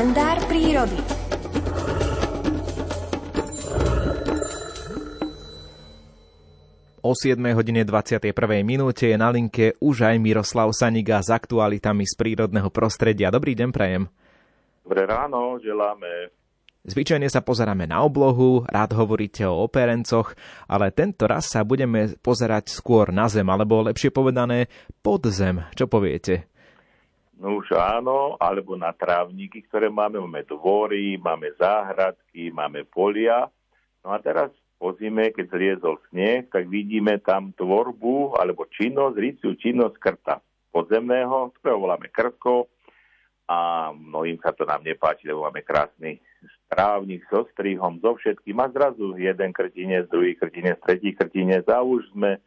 kalendár 0.00 0.40
prírody. 0.48 0.96
O 7.04 7.12
7 7.12 7.36
hodine 7.52 7.84
21. 7.84 8.32
minúte 8.64 9.12
je 9.12 9.16
na 9.20 9.28
linke 9.28 9.76
už 9.76 10.08
aj 10.08 10.16
Miroslav 10.16 10.72
Saniga 10.72 11.20
s 11.20 11.28
aktualitami 11.28 12.08
z 12.08 12.16
prírodného 12.16 12.72
prostredia. 12.72 13.28
Dobrý 13.28 13.52
deň, 13.52 13.68
prajem. 13.76 14.08
Dobré 14.88 15.04
ráno, 15.04 15.60
želáme. 15.60 16.32
Zvyčajne 16.88 17.28
sa 17.28 17.44
pozeráme 17.44 17.84
na 17.84 18.00
oblohu, 18.00 18.64
rád 18.72 18.96
hovoríte 18.96 19.44
o 19.44 19.68
operencoch, 19.68 20.32
ale 20.64 20.96
tento 20.96 21.28
raz 21.28 21.52
sa 21.52 21.60
budeme 21.60 22.16
pozerať 22.24 22.72
skôr 22.72 23.12
na 23.12 23.28
zem, 23.28 23.44
alebo 23.52 23.84
lepšie 23.84 24.08
povedané 24.08 24.72
pod 25.04 25.28
zem. 25.28 25.60
Čo 25.76 25.92
poviete? 25.92 26.48
No 27.40 27.56
už 27.56 27.72
áno, 27.72 28.36
alebo 28.36 28.76
na 28.76 28.92
trávniky, 28.92 29.64
ktoré 29.64 29.88
máme. 29.88 30.20
Máme 30.20 30.44
dvory, 30.44 31.16
máme 31.16 31.56
záhradky, 31.56 32.52
máme 32.52 32.84
polia. 32.84 33.48
No 34.04 34.12
a 34.12 34.20
teraz 34.20 34.52
po 34.76 34.92
zime, 35.00 35.32
keď 35.32 35.48
zliezol 35.48 35.96
sneh, 36.12 36.48
tak 36.52 36.68
vidíme 36.68 37.16
tam 37.24 37.56
tvorbu 37.56 38.36
alebo 38.36 38.68
činnosť, 38.68 39.16
ríciu 39.16 39.52
činnosť 39.56 39.96
krta 39.96 40.36
podzemného, 40.72 41.52
ktorého 41.56 41.80
voláme 41.80 42.12
krtko 42.12 42.68
a 43.50 43.90
mnohým 43.90 44.38
sa 44.40 44.54
to 44.54 44.62
nám 44.62 44.84
nepáči, 44.84 45.26
lebo 45.26 45.44
máme 45.48 45.66
krásny 45.66 46.22
strávnik 46.64 47.26
so 47.28 47.44
strihom, 47.50 47.98
so 47.98 48.14
všetkým 48.16 48.56
a 48.62 48.70
zrazu 48.70 49.18
jeden 49.18 49.50
krtinec, 49.50 50.06
druhý 50.08 50.38
krtinec, 50.38 50.78
tretí 50.80 51.12
krtinec 51.12 51.66
a 51.66 51.82
už 51.82 52.06
sme 52.14 52.38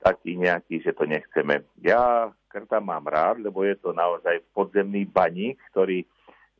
taký 0.00 0.40
nejaký, 0.40 0.80
že 0.80 0.96
to 0.96 1.04
nechceme. 1.04 1.62
Ja 1.84 2.32
krta 2.48 2.80
mám 2.80 3.04
rád, 3.04 3.44
lebo 3.44 3.62
je 3.62 3.76
to 3.76 3.92
naozaj 3.92 4.40
podzemný 4.56 5.04
baník, 5.04 5.60
ktorý 5.70 6.02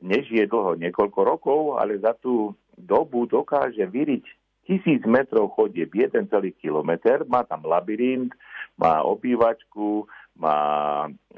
nežije 0.05 0.47
dlho, 0.47 0.79
niekoľko 0.79 1.21
rokov, 1.25 1.61
ale 1.81 1.99
za 1.99 2.15
tú 2.15 2.55
dobu 2.79 3.27
dokáže 3.27 3.83
vyriť 3.83 4.25
tisíc 4.69 5.01
metrov 5.09 5.57
chodieb, 5.57 5.89
jeden 5.97 6.29
celý 6.29 6.53
kilometr, 6.61 7.25
má 7.25 7.41
tam 7.43 7.65
labyrint, 7.65 8.31
má 8.77 9.01
obývačku, 9.01 10.05
má 10.39 10.61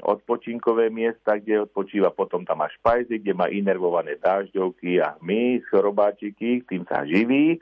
odpočinkové 0.03 0.93
miesta, 0.93 1.39
kde 1.39 1.65
odpočíva, 1.65 2.13
potom 2.13 2.45
tam 2.45 2.61
má 2.61 2.69
špajzy, 2.69 3.17
kde 3.23 3.33
má 3.33 3.49
inervované 3.49 4.19
dážďovky 4.21 5.01
a 5.01 5.17
hmyz, 5.17 5.65
chorobáčiky, 5.71 6.61
tým 6.69 6.85
sa 6.85 7.01
živí. 7.07 7.57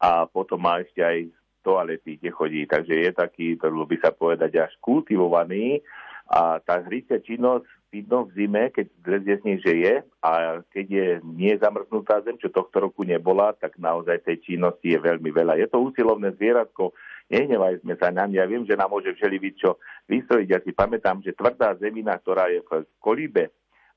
A 0.00 0.24
potom 0.24 0.56
má 0.56 0.80
ešte 0.80 1.04
aj 1.04 1.28
toalety, 1.60 2.18
kde 2.20 2.30
chodí. 2.32 2.62
Takže 2.66 2.94
je 2.94 3.10
taký, 3.12 3.56
to 3.56 3.70
by 3.70 3.96
sa 4.00 4.10
povedať, 4.10 4.60
až 4.60 4.72
kultivovaný 4.80 5.80
a 6.30 6.62
tá 6.62 6.78
hrycia 6.86 7.18
činnosť 7.18 7.66
vidno 7.90 8.22
v 8.30 8.34
zime, 8.38 8.70
keď 8.70 8.86
zlezie 9.02 9.36
sneh, 9.42 9.58
že 9.58 9.74
je 9.82 9.94
a 10.22 10.62
keď 10.70 10.86
je 10.86 11.06
nie 11.26 11.50
zamrznutá 11.58 12.22
zem, 12.22 12.38
čo 12.38 12.54
tohto 12.54 12.86
roku 12.86 13.02
nebola, 13.02 13.50
tak 13.58 13.74
naozaj 13.82 14.22
tej 14.22 14.38
činnosti 14.54 14.94
je 14.94 14.98
veľmi 15.02 15.26
veľa. 15.34 15.58
Je 15.58 15.66
to 15.66 15.82
úsilovné 15.82 16.30
zvieratko, 16.38 16.94
nehnevaj 17.34 17.82
sme 17.82 17.98
sa 17.98 18.14
mňa. 18.14 18.30
Ja 18.30 18.46
viem, 18.46 18.62
že 18.62 18.78
nám 18.78 18.94
môže 18.94 19.10
všeliviť 19.10 19.54
čo 19.58 19.82
vystrojiť. 20.06 20.48
Ja 20.54 20.62
si 20.62 20.70
pamätám, 20.70 21.18
že 21.18 21.34
tvrdá 21.34 21.74
zemina, 21.82 22.14
ktorá 22.14 22.46
je 22.46 22.62
v 22.62 22.86
kolíbe, 23.02 23.50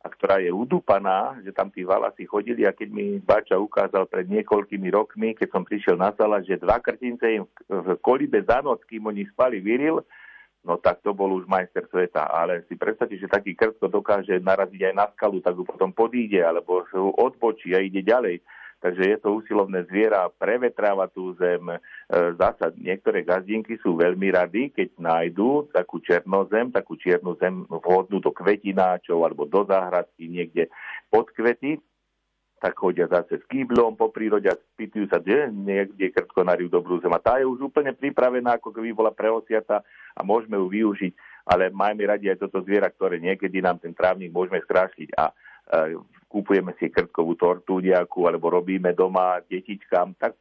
a 0.04 0.08
ktorá 0.12 0.44
je 0.44 0.52
udúpaná, 0.52 1.40
že 1.48 1.56
tam 1.56 1.72
tí 1.72 1.88
valasy 1.88 2.28
chodili 2.28 2.68
a 2.68 2.76
keď 2.76 2.90
mi 2.92 3.24
Bača 3.24 3.56
ukázal 3.56 4.04
pred 4.12 4.28
niekoľkými 4.28 4.92
rokmi, 4.92 5.32
keď 5.32 5.48
som 5.56 5.64
prišiel 5.64 5.96
na 5.96 6.12
sala, 6.12 6.44
že 6.44 6.60
dva 6.60 6.84
krtince 6.84 7.40
im 7.40 7.48
v 7.72 7.96
kolibe 8.04 8.44
za 8.44 8.60
noc, 8.60 8.84
kým 8.84 9.08
oni 9.08 9.24
spali, 9.32 9.64
vyril, 9.64 10.04
no 10.68 10.76
tak 10.76 11.00
to 11.08 11.16
bol 11.16 11.32
už 11.32 11.48
majster 11.48 11.88
sveta. 11.88 12.28
Ale 12.28 12.68
si 12.68 12.76
predstavte, 12.76 13.16
že 13.16 13.32
taký 13.32 13.56
krtko 13.56 13.88
dokáže 13.88 14.44
naraziť 14.44 14.92
aj 14.92 14.94
na 14.96 15.08
skalu, 15.16 15.40
tak 15.40 15.56
ju 15.56 15.64
potom 15.64 15.96
podíde, 15.96 16.44
alebo 16.44 16.84
odbočí 17.16 17.72
a 17.72 17.80
ide 17.80 18.04
ďalej 18.04 18.44
takže 18.84 19.16
je 19.16 19.18
to 19.24 19.40
usilovné 19.40 19.88
zviera, 19.88 20.28
prevetráva 20.28 21.08
tú 21.08 21.32
zem. 21.40 21.64
E, 21.72 21.80
zasa 22.36 22.76
niektoré 22.76 23.24
gazdinky 23.24 23.80
sú 23.80 23.96
veľmi 23.96 24.28
rady, 24.36 24.76
keď 24.76 25.00
nájdú 25.00 25.72
takú 25.72 26.04
černozem, 26.04 26.68
takú 26.76 27.00
čiernu 27.00 27.40
zem 27.40 27.64
vhodnú 27.72 28.20
do 28.20 28.36
kvetináčov 28.36 29.24
alebo 29.24 29.48
do 29.48 29.64
záhradky 29.64 30.28
niekde 30.28 30.68
pod 31.08 31.32
kvety, 31.32 31.80
tak 32.60 32.80
chodia 32.80 33.08
zase 33.08 33.40
s 33.40 33.46
kýblom 33.48 33.96
po 33.96 34.12
prírode 34.12 34.48
a 34.48 34.56
spýtujú 34.56 35.12
sa, 35.12 35.20
kde 35.20 35.52
niekde 35.52 36.16
krtkonáriu 36.16 36.72
dobrú 36.72 37.00
zem. 37.00 37.12
A 37.12 37.20
tá 37.24 37.40
je 37.40 37.48
už 37.48 37.72
úplne 37.72 37.96
pripravená, 37.96 38.60
ako 38.60 38.72
keby 38.72 38.96
bola 38.96 39.12
preosiata 39.12 39.84
a 40.16 40.24
môžeme 40.24 40.60
ju 40.60 40.68
využiť. 40.72 41.12
Ale 41.44 41.76
majme 41.76 42.08
radi 42.08 42.32
aj 42.32 42.40
toto 42.40 42.64
zviera, 42.64 42.88
ktoré 42.88 43.20
niekedy 43.20 43.60
nám 43.60 43.84
ten 43.84 43.92
trávnik 43.92 44.32
môžeme 44.32 44.64
skrášliť. 44.64 45.12
A 45.12 45.36
kúpujeme 46.34 46.74
si 46.82 46.90
krtkovú 46.90 47.38
tortu 47.38 47.78
nejakú, 47.78 48.26
alebo 48.26 48.50
robíme 48.50 48.98
doma 48.98 49.38
detičkám, 49.46 50.18
tak 50.18 50.34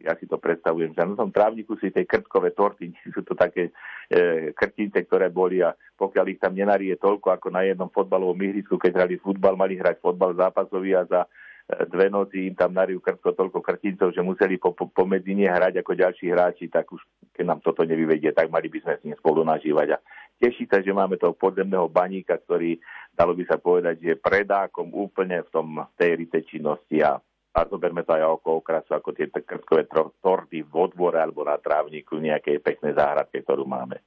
ja 0.00 0.16
si 0.16 0.24
to 0.24 0.40
predstavujem, 0.40 0.92
že 0.92 1.04
na 1.04 1.16
tom 1.16 1.32
trávniku 1.32 1.76
si 1.76 1.92
tej 1.92 2.08
krtkové 2.08 2.56
torty, 2.56 2.92
sú 3.14 3.20
to 3.20 3.36
také 3.36 3.68
e, 4.08 4.52
krtince, 4.56 5.04
ktoré 5.04 5.28
boli 5.28 5.60
a 5.60 5.76
pokiaľ 6.00 6.24
ich 6.32 6.40
tam 6.40 6.56
nenarie 6.56 6.96
toľko 6.96 7.36
ako 7.36 7.48
na 7.52 7.68
jednom 7.68 7.92
fotbalovom 7.92 8.40
ihrisku, 8.40 8.80
keď 8.80 9.04
hrali 9.04 9.20
futbal, 9.20 9.56
mali 9.56 9.76
hrať 9.76 10.00
fotbal 10.00 10.32
zápasový 10.32 10.96
a 10.96 11.04
za 11.04 11.20
dve 11.64 12.12
noci 12.12 12.44
im 12.44 12.54
tam 12.54 12.76
nariu 12.76 13.00
krtko 13.00 13.32
toľko 13.32 13.64
krtincov, 13.64 14.12
že 14.12 14.20
museli 14.20 14.60
po, 14.60 14.76
po, 14.76 14.84
pomedzi 14.92 15.32
nie 15.32 15.48
hrať 15.48 15.80
ako 15.80 15.96
ďalší 15.96 16.28
hráči, 16.28 16.68
tak 16.68 16.92
už 16.92 17.00
keď 17.32 17.44
nám 17.48 17.60
toto 17.64 17.88
nevyvedie, 17.88 18.36
tak 18.36 18.52
mali 18.52 18.68
by 18.68 18.78
sme 18.84 18.94
s 19.00 19.04
ním 19.08 19.16
spolu 19.16 19.42
nažívať. 19.48 19.96
A 19.96 19.98
teší 20.36 20.68
sa, 20.68 20.84
že 20.84 20.92
máme 20.92 21.16
toho 21.16 21.32
podzemného 21.32 21.88
baníka, 21.88 22.36
ktorý, 22.36 22.76
dalo 23.16 23.32
by 23.32 23.44
sa 23.48 23.56
povedať, 23.56 23.96
že 23.96 24.20
predákom 24.20 24.92
úplne 24.92 25.40
v 25.40 25.50
tom 25.50 25.68
tej 25.96 26.20
rite 26.20 26.44
činnosti 26.44 27.00
a 27.00 27.16
a 27.54 27.70
zoberme 27.70 28.02
to 28.02 28.10
aj 28.10 28.26
ako 28.26 28.58
okrasu, 28.58 28.98
ako 28.98 29.14
tie 29.14 29.30
krtkové 29.30 29.86
torty 30.18 30.66
v 30.66 30.74
odbore 30.74 31.22
alebo 31.22 31.46
na 31.46 31.54
trávniku 31.54 32.18
nejakej 32.18 32.58
peknej 32.58 32.98
záhradke, 32.98 33.46
ktorú 33.46 33.62
máme 33.62 34.02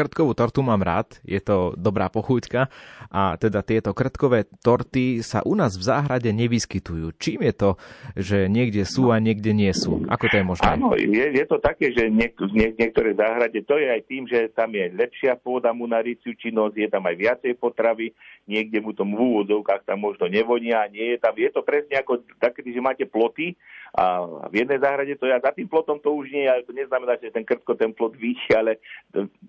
krtkovú 0.00 0.32
tortu 0.32 0.64
mám 0.64 0.80
rád, 0.80 1.20
je 1.20 1.36
to 1.36 1.76
dobrá 1.76 2.08
pochúťka 2.08 2.72
a 3.12 3.36
teda 3.36 3.60
tieto 3.60 3.92
krtkové 3.92 4.48
torty 4.64 5.20
sa 5.20 5.44
u 5.44 5.52
nás 5.52 5.76
v 5.76 5.84
záhrade 5.84 6.32
nevyskytujú. 6.32 7.12
Čím 7.20 7.44
je 7.44 7.52
to, 7.52 7.70
že 8.16 8.38
niekde 8.48 8.88
sú 8.88 9.12
a 9.12 9.20
niekde 9.20 9.52
nie 9.52 9.68
sú? 9.76 10.08
Ako 10.08 10.32
to 10.32 10.40
je 10.40 10.44
možné? 10.46 10.80
Áno, 10.80 10.96
je, 10.96 11.26
je 11.36 11.44
to 11.44 11.60
také, 11.60 11.92
že 11.92 12.08
niek- 12.08 12.40
nie, 12.56 12.72
niektoré 12.72 13.12
záhrade, 13.12 13.60
to 13.68 13.76
je 13.76 13.92
aj 13.92 14.02
tým, 14.08 14.24
že 14.24 14.48
tam 14.56 14.72
je 14.72 14.88
lepšia 14.96 15.36
pôda 15.36 15.76
mu 15.76 15.84
na 15.84 16.00
riciu 16.00 16.32
činnosť, 16.32 16.74
je 16.80 16.88
tam 16.88 17.04
aj 17.04 17.16
viacej 17.20 17.52
potravy, 17.60 18.16
niekde 18.48 18.80
mu 18.80 18.96
to 18.96 19.04
v 19.04 19.18
úvodzovkách 19.18 19.84
tam 19.84 20.00
možno 20.00 20.30
nevonia, 20.30 20.88
nie 20.88 21.14
je 21.14 21.18
tam, 21.20 21.36
je 21.36 21.50
to 21.52 21.60
presne 21.60 22.00
ako 22.00 22.24
také, 22.40 22.64
že 22.64 22.80
máte 22.80 23.04
ploty 23.04 23.58
a 23.90 24.22
v 24.46 24.54
jednej 24.54 24.78
záhrade 24.78 25.18
to 25.18 25.26
ja 25.26 25.42
za 25.42 25.50
tým 25.50 25.66
plotom 25.66 25.98
to 25.98 26.14
už 26.14 26.30
nie, 26.30 26.46
ale 26.46 26.62
to 26.62 26.70
neznamená, 26.70 27.18
že 27.18 27.34
ten 27.34 27.42
krtko 27.42 27.74
ten 27.74 27.90
plot 27.90 28.14
vyšší, 28.14 28.50
ale 28.54 28.78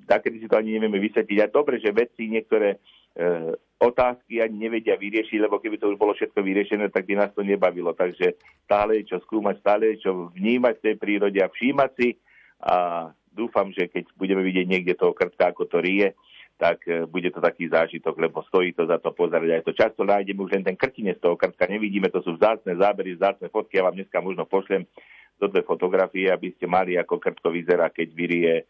také 0.09 0.33
si 0.33 0.49
to 0.49 0.57
ani 0.57 0.77
nevieme 0.77 0.97
vysvetliť. 0.97 1.39
A 1.45 1.53
dobre, 1.53 1.77
že 1.77 1.93
vedci 1.93 2.25
niektoré 2.25 2.81
e, 3.13 3.57
otázky 3.77 4.41
ani 4.41 4.65
nevedia 4.65 4.97
vyriešiť, 4.97 5.45
lebo 5.45 5.61
keby 5.61 5.77
to 5.77 5.93
už 5.93 5.97
bolo 6.01 6.17
všetko 6.17 6.41
vyriešené, 6.41 6.89
tak 6.89 7.05
by 7.05 7.21
nás 7.21 7.29
to 7.37 7.45
nebavilo. 7.45 7.93
Takže 7.93 8.33
stále 8.65 9.01
je 9.01 9.13
čo 9.13 9.17
skúmať, 9.21 9.61
stále 9.61 9.93
je 9.93 10.09
čo 10.09 10.33
vnímať 10.33 10.73
v 10.81 10.85
tej 10.89 10.95
prírode 10.97 11.39
a 11.41 11.49
všímať 11.49 11.91
si 12.01 12.09
a 12.61 13.09
dúfam, 13.33 13.69
že 13.73 13.89
keď 13.89 14.09
budeme 14.17 14.41
vidieť 14.41 14.65
niekde 14.69 14.93
toho 14.97 15.13
krtka, 15.13 15.49
ako 15.53 15.65
to 15.65 15.81
rie, 15.81 16.13
tak 16.61 16.85
e, 16.85 17.09
bude 17.09 17.33
to 17.33 17.41
taký 17.41 17.65
zážitok, 17.65 18.13
lebo 18.21 18.45
stojí 18.45 18.77
to 18.77 18.85
za 18.85 19.01
to 19.01 19.09
pozerať. 19.09 19.49
Aj 19.49 19.65
to 19.65 19.73
často 19.73 20.05
nájdeme 20.05 20.45
už 20.45 20.53
len 20.53 20.61
ten 20.61 20.77
krtine 20.77 21.17
z 21.17 21.21
toho 21.25 21.33
krtka, 21.33 21.65
nevidíme, 21.65 22.13
to 22.13 22.21
sú 22.21 22.37
vzácne 22.37 22.77
zábery, 22.77 23.17
vzácne 23.17 23.49
fotky, 23.49 23.81
ja 23.81 23.89
vám 23.89 23.97
dneska 23.97 24.21
možno 24.21 24.45
pošlem 24.45 24.85
do 25.41 25.49
dve 25.49 25.65
fotografie, 25.65 26.29
aby 26.29 26.53
ste 26.53 26.69
mali, 26.69 27.01
ako 27.01 27.17
krtko 27.17 27.49
vyzerá, 27.49 27.89
keď 27.89 28.07
vyrie 28.13 28.53
e, 28.61 28.63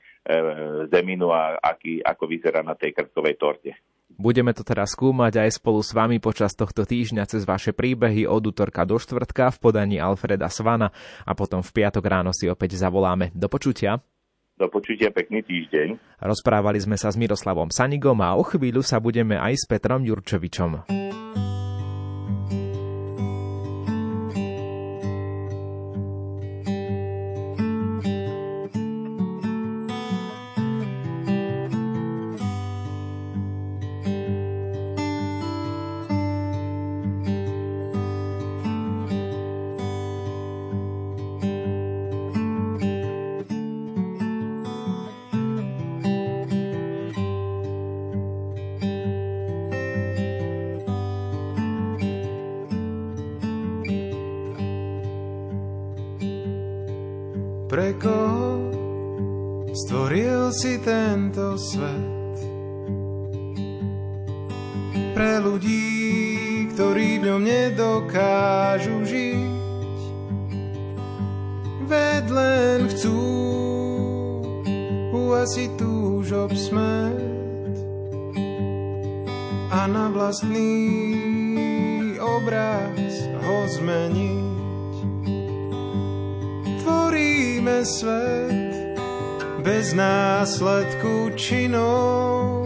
zeminu 0.87 1.35
a 1.35 1.59
aký, 1.59 1.99
ako 1.99 2.23
vyzerá 2.31 2.63
na 2.63 2.79
tej 2.79 2.95
krtkovej 2.95 3.35
torte. 3.35 3.75
Budeme 4.15 4.55
to 4.55 4.63
teraz 4.63 4.95
skúmať 4.95 5.43
aj 5.43 5.59
spolu 5.59 5.79
s 5.83 5.91
vami 5.91 6.23
počas 6.23 6.55
tohto 6.55 6.87
týždňa 6.87 7.27
cez 7.27 7.43
vaše 7.43 7.75
príbehy 7.75 8.23
od 8.27 8.43
útorka 8.43 8.87
do 8.87 8.99
štvrtka 8.99 9.51
v 9.55 9.57
podaní 9.59 9.97
Alfreda 9.99 10.47
Svana 10.47 10.95
a 11.27 11.31
potom 11.35 11.59
v 11.59 11.71
piatok 11.71 12.03
ráno 12.07 12.31
si 12.31 12.47
opäť 12.47 12.79
zavoláme. 12.79 13.35
Do 13.35 13.47
počutia. 13.51 13.99
Do 14.61 14.69
počutia, 14.69 15.09
pekný 15.09 15.41
týždeň. 15.41 16.21
Rozprávali 16.21 16.77
sme 16.77 16.93
sa 16.93 17.09
s 17.09 17.17
Miroslavom 17.17 17.73
Sanigom 17.73 18.21
a 18.21 18.37
o 18.37 18.45
chvíľu 18.45 18.85
sa 18.85 19.01
budeme 19.01 19.33
aj 19.33 19.57
s 19.57 19.65
Petrom 19.65 20.05
Jurčovičom. 20.05 20.85
Pre 57.71 57.95
koho 57.95 58.67
stvoril 59.71 60.51
si 60.51 60.75
tento 60.83 61.55
svet? 61.55 62.35
Pre 65.15 65.33
ľudí, 65.39 66.67
ktorí 66.75 67.23
v 67.23 67.31
ňom 67.31 67.39
nedokážu 67.47 69.07
žiť, 69.07 69.55
ved 71.87 72.25
len 72.27 72.91
chcú 72.91 73.23
uasiť 75.15 75.71
túžob 75.79 76.51
smet 76.51 77.79
a 79.71 79.87
na 79.87 80.11
vlastný 80.11 80.75
obraz 82.19 83.15
ho 83.47 83.57
zmeniť. 83.79 84.40
Tvoríme 87.61 87.85
svet 87.85 88.73
bez 89.61 89.93
následku 89.93 91.29
činov, 91.37 92.65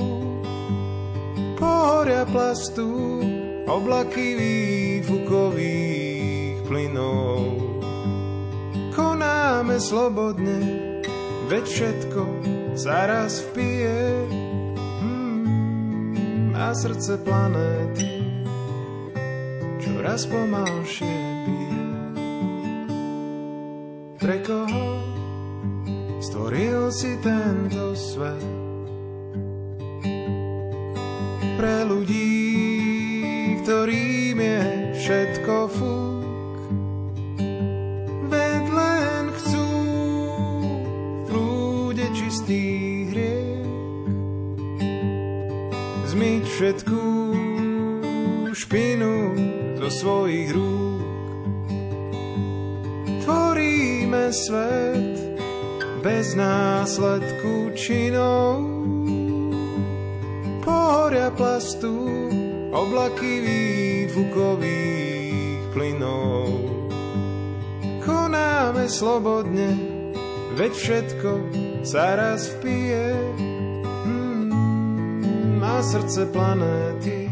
pohoria 1.59 2.23
plastu, 2.23 3.19
oblaky 3.67 4.39
výfukových 5.03 6.63
plynov. 6.63 7.43
Konáme 8.95 9.83
slobodne, 9.83 10.63
veď 11.51 11.65
všetko 11.67 12.21
zaraz 12.79 13.43
vpije 13.51 13.99
mm, 15.03 16.55
a 16.55 16.71
srdce 16.71 17.19
planéty 17.19 18.23
čoraz 19.83 20.23
pomalšie 20.23 21.19
bije. 21.43 21.84
Pre 24.25 24.41
koho 24.41 25.05
stvoril 26.17 26.89
si 26.89 27.13
tento 27.21 27.93
svet? 27.93 28.41
Pre 31.61 31.77
ľudí, 31.85 32.33
ktorým 33.61 34.41
je 34.41 34.61
všetko 34.97 35.55
fúk, 35.69 36.57
ved 38.25 38.65
len 38.73 39.29
chcú 39.29 39.69
v 39.69 41.21
prúde 41.29 42.09
čistých 42.17 43.13
riek 43.13 43.61
zmyť 46.09 46.43
všetkú 46.49 47.05
špinu 48.57 49.37
zo 49.77 49.89
svojich 49.93 50.49
rúk. 50.49 50.85
Tvoríme 54.05 54.29
svet 54.29 55.17
bez 56.05 56.37
následku 56.37 57.73
činov, 57.73 58.61
pohoria 60.61 61.33
plastu, 61.33 62.05
oblaky 62.69 63.41
výfukových 64.05 65.57
plynov. 65.73 66.53
Konáme 68.05 68.85
slobodne, 68.85 69.73
veď 70.53 70.71
všetko 70.77 71.29
sa 71.81 72.13
raz 72.13 72.53
vpije 72.61 73.09
mm, 74.05 75.65
a 75.65 75.81
srdce 75.81 76.29
planéty 76.29 77.25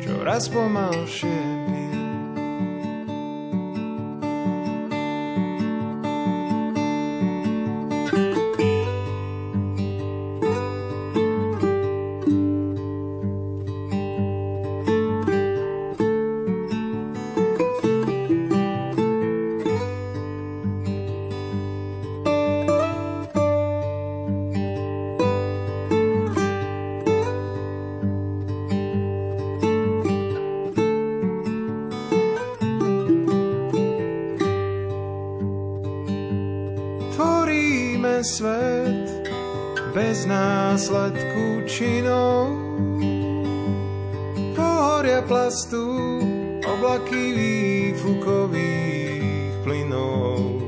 čoraz 0.00 0.48
pomalšie 0.48 1.79
následku 40.26 41.64
činov. 41.66 42.52
Pohoria 44.52 45.22
plastu, 45.24 45.84
oblaky 46.62 47.32
výfukových 47.94 49.54
plynov. 49.64 50.62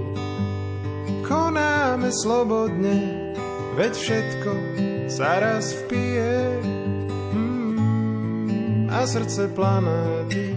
Konáme 1.22 2.10
slobodne, 2.12 3.32
veď 3.78 3.92
všetko 3.94 4.52
sa 5.08 5.40
raz 5.40 5.72
vpije. 5.72 6.60
Mm, 7.32 8.88
a 8.92 9.06
srdce 9.06 9.48
planéty, 9.56 10.56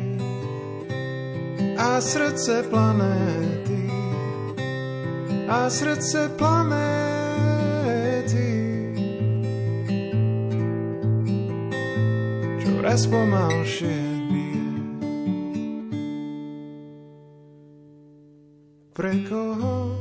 a 1.79 2.01
srdce 2.03 2.63
planéty, 2.67 3.64
a 5.47 5.69
srdce 5.69 6.29
planéty. 6.37 6.85
čoraz 12.95 13.07
pomalšie 13.11 13.97
bije. 14.31 14.69
Pre 18.93 19.13
koho 19.29 19.99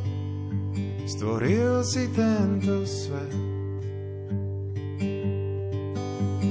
stvoril 1.05 1.85
si 1.85 2.08
tento 2.17 2.88
svet? 2.88 3.37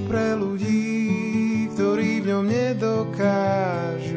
Pre 0.05 0.27
ľudí, 0.37 1.65
ktorí 1.73 2.21
v 2.21 2.25
ňom 2.29 2.45
nedokážu 2.45 4.12